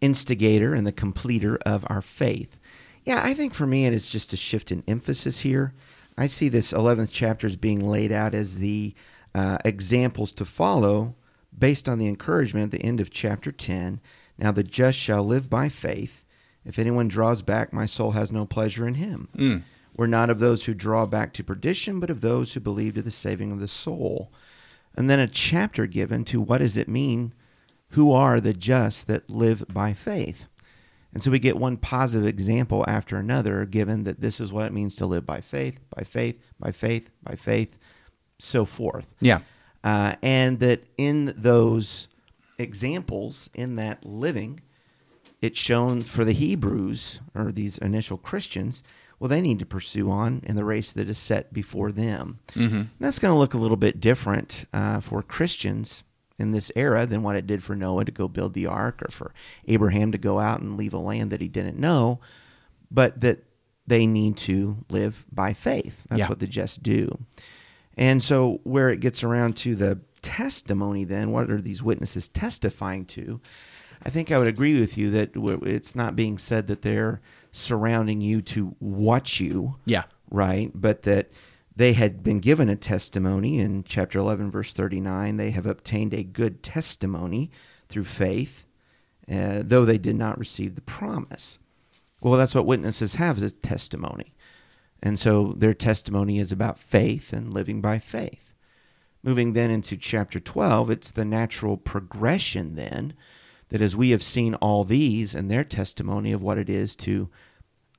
instigator 0.00 0.74
and 0.74 0.86
the 0.86 0.92
completer 0.92 1.58
of 1.64 1.84
our 1.88 2.02
faith. 2.02 2.58
Yeah, 3.04 3.20
I 3.22 3.34
think 3.34 3.54
for 3.54 3.66
me 3.66 3.86
it 3.86 3.92
is 3.92 4.10
just 4.10 4.32
a 4.32 4.36
shift 4.36 4.72
in 4.72 4.82
emphasis 4.88 5.38
here. 5.38 5.72
I 6.18 6.26
see 6.26 6.48
this 6.48 6.72
11th 6.72 7.10
chapter 7.12 7.46
as 7.46 7.56
being 7.56 7.86
laid 7.86 8.10
out 8.10 8.34
as 8.34 8.58
the 8.58 8.94
uh, 9.34 9.58
examples 9.64 10.32
to 10.32 10.44
follow 10.44 11.14
based 11.56 11.88
on 11.88 11.98
the 11.98 12.08
encouragement 12.08 12.72
at 12.72 12.80
the 12.80 12.84
end 12.84 13.00
of 13.00 13.10
chapter 13.10 13.52
10. 13.52 14.00
Now 14.38 14.52
the 14.52 14.62
just 14.62 14.98
shall 14.98 15.24
live 15.24 15.48
by 15.48 15.68
faith. 15.68 16.24
If 16.64 16.78
anyone 16.78 17.08
draws 17.08 17.42
back, 17.42 17.72
my 17.72 17.86
soul 17.86 18.12
has 18.12 18.32
no 18.32 18.44
pleasure 18.44 18.88
in 18.88 18.94
him. 18.94 19.28
We're 19.96 20.06
not 20.06 20.28
of 20.28 20.40
those 20.40 20.64
who 20.64 20.74
draw 20.74 21.06
back 21.06 21.32
to 21.34 21.44
perdition, 21.44 22.00
but 22.00 22.10
of 22.10 22.20
those 22.20 22.52
who 22.52 22.60
believe 22.60 22.94
to 22.94 23.02
the 23.02 23.10
saving 23.10 23.52
of 23.52 23.60
the 23.60 23.68
soul. 23.68 24.30
And 24.94 25.08
then 25.08 25.20
a 25.20 25.28
chapter 25.28 25.86
given 25.86 26.24
to 26.26 26.40
what 26.40 26.58
does 26.58 26.76
it 26.76 26.88
mean? 26.88 27.32
Who 27.90 28.12
are 28.12 28.40
the 28.40 28.52
just 28.52 29.06
that 29.06 29.28
live 29.30 29.64
by 29.72 29.92
faith? 29.92 30.48
And 31.12 31.22
so 31.22 31.30
we 31.30 31.38
get 31.38 31.56
one 31.56 31.78
positive 31.78 32.26
example 32.26 32.84
after 32.86 33.16
another, 33.16 33.64
given 33.64 34.04
that 34.04 34.20
this 34.20 34.38
is 34.38 34.52
what 34.52 34.66
it 34.66 34.72
means 34.72 34.96
to 34.96 35.06
live 35.06 35.24
by 35.24 35.40
faith, 35.40 35.78
by 35.94 36.02
faith, 36.02 36.38
by 36.60 36.72
faith, 36.72 37.10
by 37.22 37.36
faith, 37.36 37.78
so 38.38 38.66
forth. 38.66 39.14
Yeah. 39.20 39.40
Uh, 39.82 40.16
and 40.20 40.60
that 40.60 40.84
in 40.98 41.32
those 41.36 42.08
examples, 42.58 43.48
in 43.54 43.76
that 43.76 44.04
living, 44.04 44.60
it's 45.40 45.58
shown 45.58 46.02
for 46.02 46.24
the 46.24 46.32
Hebrews 46.32 47.20
or 47.34 47.52
these 47.52 47.78
initial 47.78 48.18
Christians, 48.18 48.82
well, 49.18 49.28
they 49.28 49.40
need 49.40 49.58
to 49.60 49.66
pursue 49.66 50.10
on 50.10 50.42
in 50.44 50.56
the 50.56 50.64
race 50.64 50.92
that 50.92 51.08
is 51.08 51.18
set 51.18 51.52
before 51.52 51.92
them. 51.92 52.40
Mm-hmm. 52.52 52.82
That's 53.00 53.18
going 53.18 53.32
to 53.32 53.38
look 53.38 53.54
a 53.54 53.58
little 53.58 53.76
bit 53.76 54.00
different 54.00 54.66
uh, 54.72 55.00
for 55.00 55.22
Christians 55.22 56.02
in 56.38 56.52
this 56.52 56.70
era 56.76 57.06
than 57.06 57.22
what 57.22 57.36
it 57.36 57.46
did 57.46 57.62
for 57.62 57.74
Noah 57.74 58.04
to 58.04 58.12
go 58.12 58.28
build 58.28 58.54
the 58.54 58.66
ark 58.66 59.02
or 59.02 59.10
for 59.10 59.32
Abraham 59.66 60.12
to 60.12 60.18
go 60.18 60.38
out 60.38 60.60
and 60.60 60.76
leave 60.76 60.92
a 60.94 60.98
land 60.98 61.30
that 61.32 61.40
he 61.40 61.48
didn't 61.48 61.78
know, 61.78 62.20
but 62.90 63.20
that 63.20 63.44
they 63.86 64.06
need 64.06 64.36
to 64.36 64.84
live 64.90 65.24
by 65.32 65.52
faith. 65.52 66.04
That's 66.08 66.20
Yeah. 66.20 66.28
what 66.28 66.38
the 66.40 66.46
just 66.46 66.82
do. 66.82 67.18
And 67.96 68.22
so, 68.22 68.60
where 68.64 68.90
it 68.90 69.00
gets 69.00 69.22
around 69.24 69.56
to 69.58 69.74
the 69.74 70.00
testimony, 70.20 71.04
then, 71.04 71.30
what 71.30 71.50
are 71.50 71.60
these 71.62 71.82
witnesses 71.82 72.28
testifying 72.28 73.04
to? 73.06 73.40
I 74.02 74.10
think 74.10 74.30
I 74.30 74.38
would 74.38 74.48
agree 74.48 74.78
with 74.78 74.98
you 74.98 75.10
that 75.10 75.30
it's 75.34 75.94
not 75.96 76.14
being 76.14 76.36
said 76.36 76.66
that 76.66 76.82
they're 76.82 77.20
surrounding 77.52 78.20
you 78.20 78.42
to 78.42 78.76
watch 78.80 79.40
you, 79.40 79.76
Yeah. 79.86 80.02
right? 80.30 80.70
But 80.74 81.02
that 81.04 81.30
they 81.76 81.92
had 81.92 82.22
been 82.22 82.40
given 82.40 82.70
a 82.70 82.76
testimony 82.76 83.58
in 83.58 83.84
chapter 83.84 84.18
11, 84.18 84.50
verse 84.50 84.72
39. 84.72 85.36
They 85.36 85.50
have 85.50 85.66
obtained 85.66 86.14
a 86.14 86.22
good 86.22 86.62
testimony 86.62 87.50
through 87.88 88.04
faith, 88.04 88.64
uh, 89.30 89.60
though 89.62 89.84
they 89.84 89.98
did 89.98 90.16
not 90.16 90.38
receive 90.38 90.74
the 90.74 90.80
promise. 90.80 91.58
Well, 92.22 92.38
that's 92.38 92.54
what 92.54 92.64
witnesses 92.64 93.16
have 93.16 93.42
is 93.42 93.52
testimony. 93.52 94.34
And 95.02 95.18
so 95.18 95.52
their 95.56 95.74
testimony 95.74 96.38
is 96.38 96.50
about 96.50 96.78
faith 96.78 97.34
and 97.34 97.52
living 97.52 97.82
by 97.82 97.98
faith. 97.98 98.54
Moving 99.22 99.52
then 99.52 99.70
into 99.70 99.98
chapter 99.98 100.40
12, 100.40 100.88
it's 100.88 101.10
the 101.10 101.24
natural 101.26 101.76
progression 101.76 102.74
then 102.74 103.12
that 103.68 103.82
as 103.82 103.94
we 103.94 104.10
have 104.10 104.22
seen 104.22 104.54
all 104.54 104.84
these 104.84 105.34
and 105.34 105.50
their 105.50 105.64
testimony 105.64 106.32
of 106.32 106.42
what 106.42 106.56
it 106.56 106.70
is 106.70 106.96
to 106.96 107.28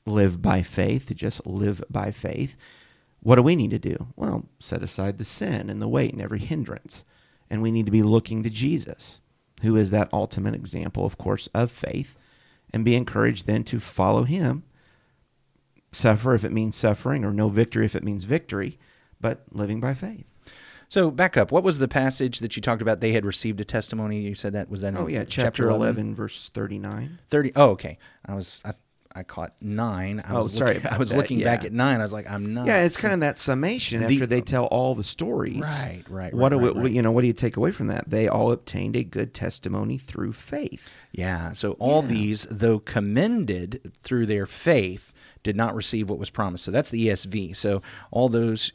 live 0.05 0.41
by 0.41 0.63
faith, 0.63 1.07
to 1.07 1.13
just 1.13 1.45
live 1.45 1.83
by 1.89 2.09
faith, 2.09 2.55
what 3.21 3.35
do 3.35 3.41
we 3.41 3.55
need 3.55 3.71
to 3.71 3.79
do? 3.79 4.07
Well, 4.15 4.45
set 4.59 4.83
aside 4.83 5.17
the 5.17 5.25
sin 5.25 5.69
and 5.69 5.81
the 5.81 5.87
weight 5.87 6.13
and 6.13 6.21
every 6.21 6.39
hindrance. 6.39 7.03
And 7.49 7.61
we 7.61 7.71
need 7.71 7.85
to 7.85 7.91
be 7.91 8.03
looking 8.03 8.43
to 8.43 8.49
Jesus, 8.49 9.21
who 9.61 9.75
is 9.75 9.91
that 9.91 10.09
ultimate 10.11 10.53
example, 10.53 11.05
of 11.05 11.17
course, 11.17 11.47
of 11.53 11.71
faith, 11.71 12.17
and 12.73 12.83
be 12.83 12.95
encouraged 12.95 13.47
then 13.47 13.63
to 13.65 13.79
follow 13.79 14.23
him 14.23 14.63
suffer 15.91 16.35
if 16.35 16.43
it 16.43 16.51
means 16.51 16.75
suffering, 16.75 17.23
or 17.23 17.31
no 17.31 17.49
victory 17.49 17.85
if 17.85 17.95
it 17.95 18.03
means 18.03 18.25
victory, 18.25 18.77
but 19.19 19.43
living 19.51 19.79
by 19.79 19.93
faith. 19.93 20.25
So 20.89 21.11
back 21.11 21.35
up. 21.35 21.51
What 21.51 21.63
was 21.63 21.79
the 21.79 21.87
passage 21.87 22.39
that 22.39 22.55
you 22.55 22.61
talked 22.61 22.81
about? 22.81 23.01
They 23.01 23.11
had 23.11 23.25
received 23.25 23.59
a 23.59 23.65
testimony. 23.65 24.21
You 24.21 24.35
said 24.35 24.53
that 24.53 24.69
was 24.69 24.81
that. 24.81 24.89
in 24.89 24.97
Oh 24.97 25.07
yeah, 25.07 25.25
chapter, 25.25 25.69
eleven, 25.69 26.15
verse 26.15 26.49
thirty-nine. 26.49 27.19
thirty. 27.29 27.51
Oh, 27.55 27.71
okay. 27.71 27.97
I 28.25 28.35
was 28.35 28.61
I, 28.63 28.73
I 29.17 29.23
caught 29.23 29.53
nine. 29.59 30.21
I 30.23 30.33
Oh, 30.35 30.43
was 30.43 30.53
sorry 30.53 30.75
looking, 30.75 30.89
I 30.91 30.97
was 30.97 31.09
that, 31.09 31.17
looking 31.17 31.39
back 31.41 31.65
at 31.65 31.73
nine. 31.73 31.99
I 31.99 32.03
was 32.03 32.13
like, 32.13 32.29
I'm 32.29 32.53
not. 32.53 32.67
Yeah, 32.67 32.83
it's 32.83 32.95
kind 32.97 33.13
of 33.13 33.21
that 33.21 33.37
summation 33.37 34.01
The- 34.01 34.13
after 34.13 34.25
they 34.27 34.41
tell 34.41 34.65
all 34.65 34.93
the 34.95 35.03
stories. 35.03 35.61
Right, 35.61 36.03
right, 36.07 36.33
What 36.33 36.51
right, 36.53 36.59
do 36.59 36.65
right, 36.67 36.75
we, 36.75 36.81
right. 36.83 36.91
you 36.91 37.01
know? 37.01 37.11
What 37.11 37.21
do 37.21 37.27
you 37.27 37.33
take 37.33 37.57
away 37.57 37.71
from 37.71 37.87
that? 37.87 38.09
They 38.09 38.27
all 38.27 38.51
obtained 38.51 38.95
a 38.95 39.03
good 39.03 39.33
testimony 39.33 39.97
through 39.97 40.33
faith. 40.33 40.89
Yeah. 41.11 41.53
So 41.53 41.71
all 41.73 42.01
Yeah. 42.03 42.07
these, 42.09 42.47
though 42.51 42.79
commended 42.79 43.91
through 43.99 44.27
their 44.27 44.45
faith, 44.45 45.13
did 45.43 45.55
not 45.55 45.73
receive 45.75 46.09
what 46.09 46.19
was 46.19 46.29
promised. 46.29 46.65
So 46.65 46.71
that's 46.71 46.89
the 46.91 47.07
ESV. 47.07 47.55
So 47.55 47.81
all 48.11 48.29
those 48.29 48.71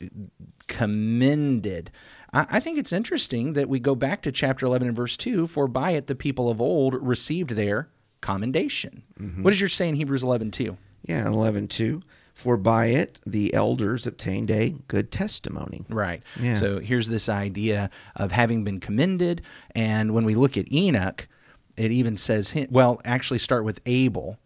commended. 0.66 1.90
I, 2.32 2.46
I 2.50 2.60
think 2.60 2.78
it's 2.78 2.92
interesting 2.92 3.52
that 3.52 3.68
we 3.68 3.78
go 3.78 3.94
back 3.94 4.22
to 4.22 4.32
chapter 4.32 4.66
11 4.66 4.88
and 4.88 4.96
verse 4.96 5.16
2 5.16 5.46
For 5.46 5.68
by 5.68 5.92
it 5.92 6.06
the 6.06 6.14
people 6.14 6.48
of 6.50 6.60
old 6.60 6.94
received 6.94 7.50
their 7.50 7.88
commendation. 8.22 9.02
Mm-hmm. 9.20 9.42
What 9.42 9.50
does 9.50 9.60
your 9.60 9.68
say 9.68 9.88
in 9.88 9.96
Hebrews 9.96 10.22
11 10.22 10.50
2? 10.52 10.76
Yeah, 11.02 11.26
eleven 11.26 11.68
two. 11.68 12.02
For 12.34 12.56
by 12.56 12.86
it 12.86 13.20
the 13.26 13.52
elders 13.52 14.06
obtained 14.06 14.50
a 14.50 14.70
good 14.88 15.10
testimony. 15.10 15.84
Right. 15.88 16.22
Yeah. 16.40 16.56
So 16.56 16.78
here's 16.78 17.08
this 17.08 17.28
idea 17.28 17.90
of 18.16 18.32
having 18.32 18.64
been 18.64 18.80
commended. 18.80 19.42
And 19.74 20.14
when 20.14 20.24
we 20.24 20.34
look 20.34 20.56
at 20.56 20.72
Enoch, 20.72 21.28
it 21.76 21.90
even 21.90 22.16
says, 22.16 22.54
well, 22.70 23.00
actually 23.04 23.38
start 23.38 23.64
with 23.64 23.80
Abel. 23.84 24.38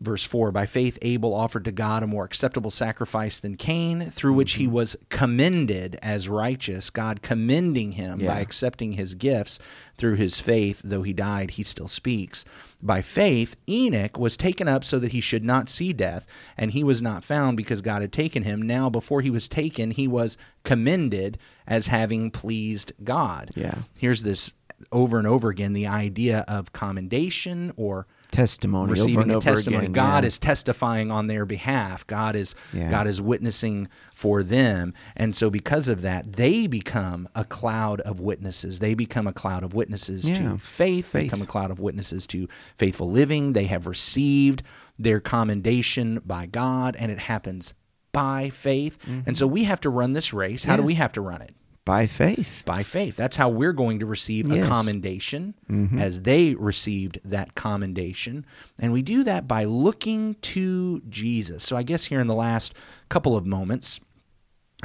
Verse 0.00 0.22
4 0.22 0.52
By 0.52 0.66
faith, 0.66 0.98
Abel 1.02 1.34
offered 1.34 1.64
to 1.64 1.72
God 1.72 2.02
a 2.02 2.06
more 2.06 2.24
acceptable 2.24 2.70
sacrifice 2.70 3.40
than 3.40 3.56
Cain, 3.56 4.10
through 4.10 4.34
which 4.34 4.52
he 4.54 4.64
mm-hmm. 4.64 4.74
was 4.74 4.96
commended 5.08 5.98
as 6.02 6.28
righteous, 6.28 6.90
God 6.90 7.22
commending 7.22 7.92
him 7.92 8.20
Yeah. 8.20 8.34
by 8.34 8.40
accepting 8.40 8.92
his 8.92 9.14
gifts 9.14 9.58
through 9.96 10.14
his 10.14 10.38
faith. 10.38 10.80
Though 10.84 11.02
he 11.02 11.12
died, 11.12 11.52
he 11.52 11.62
still 11.62 11.88
speaks. 11.88 12.44
By 12.82 13.02
faith, 13.02 13.56
Enoch 13.68 14.16
was 14.18 14.36
taken 14.36 14.68
up 14.68 14.84
so 14.84 14.98
that 15.00 15.12
he 15.12 15.20
should 15.20 15.44
not 15.44 15.68
see 15.68 15.92
death, 15.92 16.26
and 16.56 16.70
he 16.70 16.84
was 16.84 17.02
not 17.02 17.24
found 17.24 17.56
because 17.56 17.82
God 17.82 18.02
had 18.02 18.12
taken 18.12 18.44
him. 18.44 18.62
Now, 18.62 18.88
before 18.88 19.20
he 19.20 19.30
was 19.30 19.48
taken, 19.48 19.90
he 19.90 20.06
was 20.06 20.36
commended 20.64 21.38
as 21.66 21.88
having 21.88 22.30
pleased 22.30 22.92
God. 23.02 23.50
Yeah. 23.56 23.74
Here's 23.98 24.22
this 24.22 24.52
over 24.92 25.18
and 25.18 25.26
over 25.26 25.48
again 25.48 25.72
the 25.72 25.88
idea 25.88 26.44
of 26.46 26.72
commendation 26.72 27.72
or 27.76 28.06
Testimony 28.30 28.92
receiving 28.92 29.30
a 29.30 29.40
testimony. 29.40 29.84
again, 29.84 29.92
God 29.92 30.22
yeah. 30.24 30.28
is 30.28 30.38
testifying 30.38 31.10
on 31.10 31.26
their 31.28 31.44
behalf. 31.46 32.06
God 32.06 32.36
is 32.36 32.54
Yeah. 32.72 32.90
God 32.90 33.06
is 33.06 33.20
witnessing 33.20 33.88
for 34.14 34.42
them. 34.42 34.92
And 35.16 35.34
so 35.34 35.48
because 35.50 35.88
of 35.88 36.02
that, 36.02 36.34
they 36.34 36.66
become 36.66 37.28
a 37.34 37.44
cloud 37.44 38.00
of 38.02 38.20
witnesses. 38.20 38.80
They 38.80 38.94
become 38.94 39.26
a 39.26 39.32
cloud 39.32 39.62
of 39.64 39.72
witnesses 39.74 40.28
Yeah. 40.28 40.52
to 40.52 40.58
faith, 40.58 41.12
They 41.12 41.24
become 41.24 41.42
a 41.42 41.46
cloud 41.46 41.70
of 41.70 41.80
witnesses 41.80 42.26
to 42.28 42.48
faithful 42.76 43.10
living. 43.10 43.54
They 43.54 43.64
have 43.66 43.86
received 43.86 44.62
their 44.98 45.20
commendation 45.20 46.20
by 46.26 46.46
God 46.46 46.96
and 46.98 47.10
it 47.10 47.18
happens 47.20 47.72
by 48.12 48.50
faith. 48.50 48.98
And 49.26 49.36
so 49.38 49.46
we 49.46 49.64
have 49.64 49.80
to 49.82 49.90
run 49.90 50.12
this 50.12 50.32
race. 50.32 50.64
How 50.64 50.76
do 50.76 50.80
Mm-hmm. 50.80 50.86
We 50.86 50.94
have 50.94 51.12
to 51.12 51.20
run 51.20 51.40
it? 51.42 51.54
By 51.88 52.06
faith. 52.06 52.62
by 52.66 52.82
faith. 52.82 53.16
That's 53.16 53.34
how 53.36 53.48
we're 53.48 53.72
going 53.72 53.98
to 54.00 54.06
receive 54.06 54.46
Yes. 54.48 54.66
a 54.66 54.70
commendation 54.70 55.54
as 55.98 56.20
they 56.22 56.54
received 56.54 57.18
that 57.24 57.54
commendation. 57.54 58.44
And 58.78 58.92
we 58.92 59.02
do 59.02 59.24
that 59.24 59.48
by 59.48 59.64
looking 59.64 60.34
to 60.42 61.00
Jesus. 61.08 61.64
So 61.64 61.76
I 61.76 61.82
guess 61.82 62.04
here 62.04 62.20
in 62.20 62.26
the 62.26 62.34
last 62.34 62.74
couple 63.08 63.36
of 63.36 63.46
moments, 63.46 64.00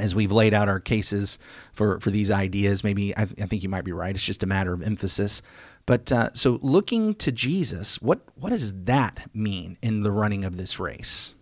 as 0.00 0.14
we've 0.14 0.32
laid 0.32 0.54
out 0.54 0.68
our 0.68 0.80
cases 0.80 1.38
for, 1.72 2.00
for 2.00 2.10
these 2.10 2.30
ideas, 2.30 2.82
maybe 2.82 3.16
I, 3.16 3.22
I 3.22 3.46
think 3.46 3.62
you 3.62 3.68
might 3.68 3.84
be 3.84 3.92
right. 3.92 4.14
It's 4.14 4.24
just 4.24 4.42
a 4.42 4.46
matter 4.46 4.72
of 4.72 4.82
emphasis. 4.82 5.42
But 5.86 6.10
uh, 6.10 6.30
so 6.34 6.58
looking 6.62 7.14
to 7.16 7.30
Jesus, 7.30 8.00
what, 8.02 8.20
what 8.34 8.50
does 8.50 8.72
that 8.84 9.28
mean 9.34 9.76
in 9.82 10.02
the 10.02 10.10
running 10.10 10.44
of 10.44 10.56
this 10.56 10.80
race? 10.80 11.34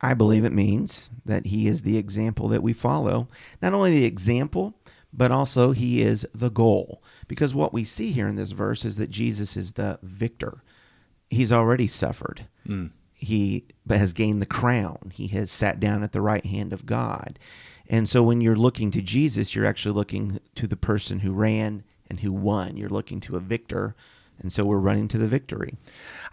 I 0.00 0.14
believe 0.14 0.44
it 0.44 0.52
means 0.52 1.10
that 1.24 1.46
he 1.46 1.66
is 1.66 1.82
the 1.82 1.98
example 1.98 2.48
that 2.48 2.62
we 2.62 2.72
follow. 2.72 3.28
Not 3.60 3.74
only 3.74 3.90
the 3.90 4.06
example, 4.06 4.74
but 5.12 5.30
also 5.30 5.72
he 5.72 6.00
is 6.00 6.26
the 6.34 6.50
goal. 6.50 7.02
Because 7.28 7.54
what 7.54 7.72
we 7.72 7.84
see 7.84 8.12
here 8.12 8.28
in 8.28 8.36
this 8.36 8.52
verse 8.52 8.84
is 8.84 8.96
that 8.96 9.10
Jesus 9.10 9.56
is 9.56 9.74
the 9.74 9.98
victor. 10.02 10.62
He's 11.28 11.52
already 11.52 11.86
suffered. 11.86 12.46
Hmm. 12.66 12.88
He 13.12 13.66
has 13.88 14.14
gained 14.14 14.40
the 14.40 14.46
crown. 14.46 15.12
He 15.14 15.28
has 15.28 15.50
sat 15.50 15.78
down 15.78 16.02
at 16.02 16.12
the 16.12 16.22
right 16.22 16.46
hand 16.46 16.72
of 16.72 16.86
God. 16.86 17.38
And 17.86 18.08
so 18.08 18.22
when 18.22 18.40
you're 18.40 18.56
looking 18.56 18.90
to 18.92 19.02
Jesus, 19.02 19.54
you're 19.54 19.66
actually 19.66 19.94
looking 19.94 20.40
to 20.54 20.66
the 20.66 20.76
person 20.76 21.20
who 21.20 21.32
ran 21.32 21.84
and 22.08 22.20
who 22.20 22.32
won. 22.32 22.76
You're 22.76 22.88
looking 22.88 23.20
to 23.20 23.36
a 23.36 23.40
victor. 23.40 23.94
And 24.40 24.52
so 24.52 24.64
we're 24.64 24.78
running 24.78 25.08
to 25.08 25.18
the 25.18 25.26
victory. 25.26 25.76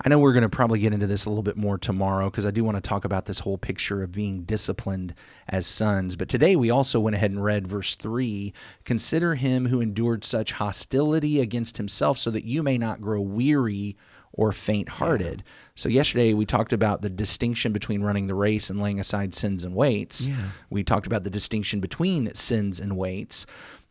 I 0.04 0.10
know 0.10 0.20
we're 0.20 0.34
going 0.34 0.44
to 0.44 0.50
probably 0.50 0.80
get 0.80 0.94
into 0.94 1.08
this 1.08 1.26
a 1.26 1.30
little 1.30 1.44
bit 1.44 1.58
more 1.58 1.78
tomorrow 1.78 2.30
because 2.30 2.46
I 2.46 2.52
do 2.52 2.64
want 2.64 2.76
to 2.78 2.82
talk 2.82 3.06
about 3.06 3.26
this 3.26 3.40
whole 3.40 3.58
picture 3.58 4.02
of 4.02 4.12
being 4.12 4.44
disciplined 4.44 5.14
as 5.50 5.68
sons. 5.68 6.16
But 6.16 6.30
today 6.30 6.56
we 6.56 6.70
also 6.70 7.00
went 7.00 7.16
ahead 7.16 7.32
and 7.32 7.44
read 7.44 7.68
verse 7.68 7.96
3 7.96 8.54
Consider 8.86 9.36
him 9.36 9.68
who 9.68 9.82
endured 9.82 10.24
such 10.24 10.54
hostility 10.54 11.42
against 11.42 11.78
himself 11.78 12.18
so 12.18 12.32
that 12.32 12.46
you 12.46 12.64
may 12.64 12.78
not 12.78 13.02
grow 13.02 13.20
weary 13.22 13.98
or 14.34 14.52
faint 14.52 14.88
hearted. 14.88 15.44
So, 15.76 15.90
yesterday 15.90 16.34
we 16.34 16.46
talked 16.46 16.72
about 16.72 17.02
the 17.02 17.10
distinction 17.10 17.74
between 17.74 18.02
running 18.04 18.28
the 18.28 18.36
race 18.36 18.70
and 18.70 18.80
laying 18.82 19.00
aside 19.00 19.34
sins 19.34 19.64
and 19.66 19.74
weights. 19.76 20.28
We 20.70 20.84
talked 20.84 21.08
about 21.08 21.24
the 21.24 21.30
distinction 21.30 21.80
between 21.80 22.34
sins 22.36 22.80
and 22.80 22.96
weights. 22.96 23.46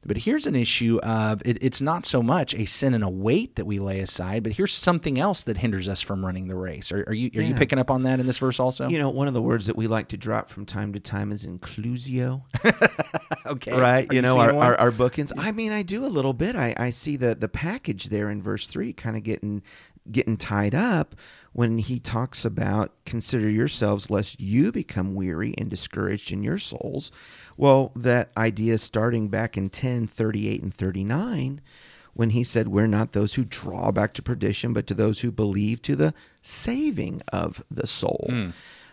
But 0.04 0.18
here's 0.18 0.46
an 0.46 0.54
issue 0.54 1.00
of 1.02 1.42
it, 1.44 1.58
it's 1.60 1.80
not 1.80 2.06
so 2.06 2.22
much 2.22 2.54
a 2.54 2.64
sin 2.64 2.94
and 2.94 3.02
a 3.02 3.08
weight 3.08 3.56
that 3.56 3.66
we 3.66 3.80
lay 3.80 3.98
aside, 4.00 4.44
but 4.44 4.52
here's 4.52 4.72
something 4.72 5.18
else 5.18 5.42
that 5.44 5.56
hinders 5.56 5.88
us 5.88 6.00
from 6.00 6.24
running 6.24 6.46
the 6.46 6.54
race. 6.54 6.92
Are, 6.92 7.02
are 7.08 7.12
you 7.12 7.30
are 7.34 7.42
you 7.42 7.54
picking 7.54 7.78
up 7.78 7.90
on 7.90 8.04
that 8.04 8.20
in 8.20 8.26
this 8.26 8.38
verse 8.38 8.60
also? 8.60 8.88
You 8.88 8.98
know, 8.98 9.10
one 9.10 9.26
of 9.26 9.34
the 9.34 9.42
words 9.42 9.66
that 9.66 9.76
we 9.76 9.88
like 9.88 10.08
to 10.08 10.16
drop 10.16 10.48
from 10.48 10.64
time 10.64 10.92
to 10.92 11.00
time 11.00 11.32
is 11.32 11.44
inclusio. 11.44 12.42
okay, 13.46 13.72
right? 13.72 14.08
Are 14.08 14.14
you 14.14 14.22
know 14.22 14.34
seeing 14.34 14.50
our, 14.50 14.54
our, 14.54 14.80
our 14.80 14.90
bookings 14.90 15.32
i 15.36 15.52
mean 15.52 15.72
i 15.72 15.82
do 15.82 16.04
a 16.04 16.08
little 16.08 16.34
bit. 16.34 16.54
I, 16.56 16.74
I 16.76 16.90
see 16.90 17.16
the, 17.16 17.34
the 17.34 17.48
package 17.48 18.06
there 18.06 18.30
in 18.30 18.42
verse 18.42 18.66
3 18.66 18.92
kind 18.92 19.16
of 19.16 19.22
getting 19.22 19.62
getting 20.10 20.36
tied 20.36 20.74
up 20.74 21.14
when 21.56 21.78
he 21.78 21.98
talks 21.98 22.44
about 22.44 22.92
consider 23.06 23.48
yourselves 23.48 24.10
lest 24.10 24.38
you 24.38 24.70
become 24.70 25.14
weary 25.14 25.54
and 25.56 25.70
discouraged 25.70 26.30
in 26.30 26.42
your 26.42 26.58
souls. 26.58 27.10
Well 27.56 27.92
that 27.96 28.30
idea 28.36 28.76
starting 28.76 29.28
back 29.28 29.56
in 29.56 29.70
10 29.70 30.06
38 30.06 30.62
and 30.62 30.74
39 30.74 31.62
when 32.12 32.30
he 32.30 32.44
said 32.44 32.68
we're 32.68 32.86
not 32.86 33.12
those 33.12 33.34
who 33.34 33.44
draw 33.46 33.90
back 33.90 34.12
to 34.12 34.22
perdition 34.22 34.74
but 34.74 34.86
to 34.88 34.92
those 34.92 35.20
who 35.20 35.32
believe 35.32 35.80
to 35.80 35.96
the 35.96 36.12
saving 36.42 37.22
of 37.32 37.64
the 37.70 37.86
soul. 37.86 38.26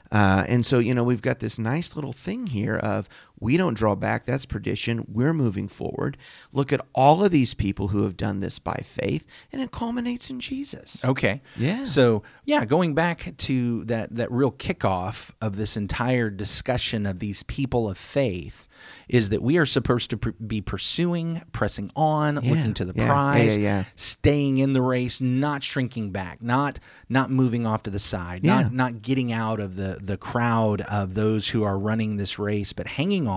Uh, 0.09 0.45
and 0.47 0.65
so, 0.65 0.79
you 0.79 0.93
know, 0.93 1.03
we've 1.03 1.23
got 1.23 1.39
this 1.39 1.57
nice 1.59 1.95
little 1.97 2.13
thing 2.13 2.47
here 2.47 2.75
of 2.77 3.09
we 3.39 3.57
don't 3.57 3.73
draw 3.73 3.95
back. 3.95 4.25
That's 4.25 4.45
perdition. 4.45 5.05
We're 5.07 5.33
moving 5.33 5.67
forward. 5.67 6.17
Look 6.53 6.71
at 6.71 6.79
all 6.93 7.23
of 7.25 7.31
these 7.31 7.53
people 7.53 7.89
who 7.89 8.03
have 8.03 8.15
done 8.15 8.39
this 8.39 8.57
by 8.59 8.81
faith, 8.85 9.27
and 9.51 9.61
it 9.61 9.71
culminates 9.71 10.29
in 10.29 10.39
Jesus. 10.39 11.03
Okay. 11.03 11.41
Yeah. 11.57 11.83
So 11.83 12.23
yeah, 12.45 12.63
going 12.65 12.93
back 12.93 13.33
to 13.39 13.83
that 13.85 14.15
that 14.15 14.31
real 14.31 14.51
kickoff 14.51 15.31
of 15.41 15.57
this 15.57 15.75
entire 15.75 16.29
discussion 16.29 17.05
of 17.05 17.19
these 17.19 17.43
people 17.43 17.89
of 17.89 17.97
faith 17.97 18.67
is 19.07 19.29
that 19.29 19.41
we 19.41 19.57
are 19.57 19.65
supposed 19.65 20.09
to 20.09 20.17
pr- 20.17 20.29
be 20.45 20.59
pursuing, 20.59 21.41
pressing 21.53 21.89
on, 21.95 22.37
Yeah. 22.43 22.49
looking 22.53 22.73
to 22.75 22.85
the 22.85 22.93
Yeah. 22.95 23.07
Prize, 23.07 23.57
yeah, 23.57 23.85
staying 23.95 24.57
in 24.57 24.73
the 24.73 24.81
race, 24.81 25.21
not 25.21 25.63
shrinking 25.63 26.11
back, 26.11 26.41
not 26.41 26.79
not 27.09 27.29
moving 27.31 27.65
off 27.65 27.83
to 27.83 27.89
the 27.89 27.99
side, 27.99 28.43
not 28.43 28.73
not 28.73 29.01
getting 29.01 29.31
out 29.33 29.59
of 29.59 29.75
the 29.75 29.99
the 30.01 30.17
crowd 30.17 30.81
of 30.81 31.13
those 31.13 31.49
who 31.49 31.63
are 31.63 31.77
running 31.79 32.17
this 32.17 32.37
race, 32.39 32.71
but 32.73 32.87
hanging 32.87 33.27
on 33.27 33.32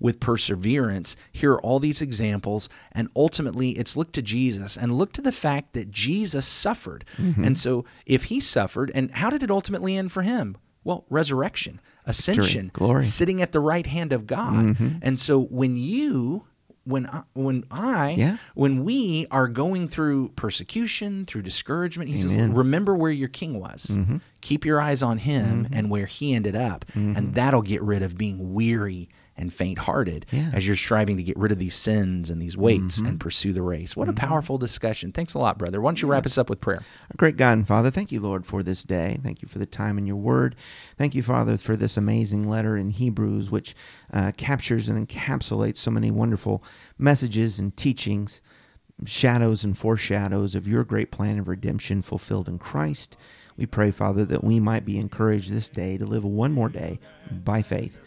with 0.00 0.20
perseverance. 0.20 1.16
Here 1.32 1.52
are 1.52 1.60
all 1.60 1.80
these 1.80 2.00
examples, 2.00 2.68
and 2.92 3.08
ultimately 3.16 3.70
it's 3.70 3.96
look 3.96 4.12
to 4.12 4.22
Jesus 4.22 4.76
and 4.76 4.96
look 4.96 5.12
to 5.14 5.22
the 5.22 5.32
fact 5.32 5.72
that 5.72 5.90
Jesus 5.90 6.46
suffered. 6.46 7.04
Mm-hmm. 7.16 7.44
And 7.44 7.58
so 7.58 7.84
if 8.06 8.24
he 8.24 8.40
suffered, 8.40 8.92
and 8.94 9.10
how 9.10 9.30
did 9.30 9.42
it 9.42 9.50
ultimately 9.50 9.96
end 9.96 10.12
for 10.12 10.22
him? 10.22 10.56
Well, 10.84 11.04
resurrection, 11.10 11.80
ascension, 12.06 12.70
glory. 12.72 13.04
sitting 13.04 13.42
at 13.42 13.52
the 13.52 13.60
right 13.60 13.86
hand 13.86 14.12
of 14.12 14.26
God. 14.26 14.76
And 15.02 15.18
so 15.20 15.40
when 15.42 15.76
you 15.76 16.44
when 16.88 17.06
I, 17.06 17.22
when 17.34 17.64
I 17.70 18.10
Yeah. 18.12 18.36
when 18.54 18.82
we 18.82 19.26
are 19.30 19.46
going 19.46 19.88
through 19.88 20.30
persecution, 20.30 21.26
through 21.26 21.42
discouragement, 21.42 22.08
he 22.08 22.16
says, 22.16 22.34
remember 22.34 22.94
where 22.94 23.10
your 23.10 23.28
king 23.28 23.60
was. 23.60 23.86
Mm-hmm. 23.86 24.16
Keep 24.40 24.64
your 24.64 24.80
eyes 24.80 25.02
on 25.02 25.18
him 25.18 25.64
mm-hmm. 25.64 25.74
and 25.74 25.90
where 25.90 26.06
he 26.06 26.32
ended 26.32 26.56
up. 26.56 26.84
And 26.94 27.16
mm-hmm. 27.16 27.32
that'll 27.34 27.62
get 27.62 27.82
rid 27.82 28.02
of 28.02 28.16
being 28.16 28.54
weary 28.54 29.08
and 29.38 29.52
faint 29.54 29.78
hearted 29.78 30.26
Yeah. 30.30 30.50
as 30.52 30.66
you're 30.66 30.76
striving 30.76 31.16
to 31.16 31.22
get 31.22 31.36
rid 31.38 31.52
of 31.52 31.58
these 31.58 31.74
sins 31.74 32.28
and 32.30 32.42
these 32.42 32.56
weights 32.56 32.98
and 32.98 33.18
pursue 33.20 33.52
the 33.52 33.62
race. 33.62 33.96
What 33.96 34.08
a 34.08 34.12
powerful 34.12 34.58
discussion. 34.58 35.12
Thanks 35.12 35.34
a 35.34 35.38
lot, 35.38 35.58
brother. 35.58 35.80
Why 35.80 35.90
don't 35.90 36.02
you 36.02 36.08
wrap 36.08 36.26
us 36.26 36.36
up 36.36 36.50
with 36.50 36.60
prayer? 36.60 36.78
Our 36.80 37.16
great 37.16 37.36
God 37.36 37.52
and 37.52 37.66
Father, 37.66 37.90
thank 37.90 38.10
you, 38.12 38.20
Lord, 38.20 38.44
for 38.44 38.62
this 38.62 38.82
day. 38.84 39.18
Thank 39.22 39.40
you 39.40 39.48
for 39.48 39.58
the 39.58 39.66
time 39.66 39.96
in 39.96 40.06
your 40.06 40.16
word. 40.16 40.56
Thank 40.98 41.14
you, 41.14 41.22
Father, 41.22 41.56
for 41.56 41.76
this 41.76 41.96
amazing 41.96 42.48
letter 42.48 42.76
in 42.76 42.90
Hebrews, 42.90 43.50
which 43.50 43.74
uh, 44.12 44.32
captures 44.36 44.88
and 44.88 45.06
encapsulates 45.08 45.76
so 45.78 45.90
many 45.90 46.10
wonderful 46.10 46.62
messages 46.98 47.58
and 47.58 47.76
teachings, 47.76 48.42
shadows 49.04 49.62
and 49.62 49.78
foreshadows 49.78 50.54
of 50.54 50.66
your 50.66 50.82
great 50.84 51.10
plan 51.12 51.38
of 51.38 51.46
redemption 51.46 52.02
fulfilled 52.02 52.48
in 52.48 52.58
Christ. 52.58 53.16
We 53.56 53.66
pray, 53.66 53.90
Father, 53.90 54.24
that 54.24 54.42
we 54.44 54.60
might 54.60 54.84
be 54.84 54.98
encouraged 54.98 55.50
this 55.52 55.68
day 55.68 55.96
to 55.98 56.04
live 56.06 56.24
one 56.24 56.52
more 56.52 56.68
day 56.68 56.98
by 57.30 57.62
faith. 57.62 57.98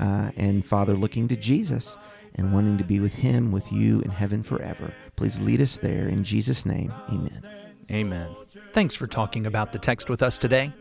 Uh, 0.00 0.30
and, 0.36 0.64
Father, 0.64 0.94
looking 0.94 1.28
to 1.28 1.36
Jesus 1.36 1.96
and 2.34 2.52
wanting 2.52 2.78
to 2.78 2.84
be 2.84 3.00
with 3.00 3.14
him, 3.14 3.52
with 3.52 3.70
you 3.70 4.00
in 4.00 4.10
heaven 4.10 4.42
forever. 4.42 4.94
Please 5.16 5.40
lead 5.40 5.60
us 5.60 5.78
there. 5.78 6.08
In 6.08 6.24
Jesus' 6.24 6.64
name, 6.64 6.92
amen. 7.08 7.42
Amen. 7.90 8.34
Thanks 8.72 8.94
for 8.94 9.06
talking 9.06 9.46
about 9.46 9.72
the 9.72 9.78
text 9.78 10.08
with 10.08 10.22
us 10.22 10.38
today. 10.38 10.72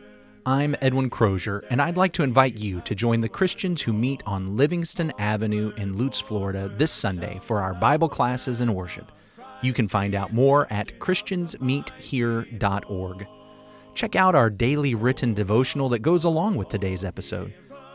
I'm 0.46 0.76
Edwin 0.82 1.10
Crozier, 1.10 1.66
and 1.70 1.82
I'd 1.82 1.98
like 1.98 2.14
to 2.14 2.24
invite 2.24 2.56
you 2.56 2.80
to 2.82 2.96
join 2.96 3.20
the 3.20 3.28
Christians 3.28 3.82
who 3.82 3.92
meet 3.92 4.24
on 4.26 4.56
Livingston 4.56 5.12
Avenue 5.20 5.74
in 5.76 5.98
Lutz, 5.98 6.20
Florida 6.20 6.74
this 6.78 6.92
Sunday 6.92 7.40
for 7.44 7.60
our 7.60 7.74
Bible 7.74 8.10
classes 8.10 8.62
and 8.62 8.74
worship. 8.74 9.12
You 9.62 9.74
can 9.74 9.90
find 9.90 10.16
out 10.16 10.32
more 10.32 10.72
at 10.72 10.98
ChristiansMeetHere.org. 11.00 13.28
Check 13.94 14.16
out 14.16 14.36
our 14.36 14.50
daily 14.50 14.96
written 14.96 15.34
devotional 15.34 15.90
that 15.90 16.00
goes 16.00 16.24
along 16.24 16.56
with 16.56 16.70
today's 16.70 17.04
episode. 17.04 17.54